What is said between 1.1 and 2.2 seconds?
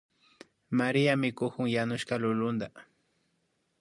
mikukun yanushka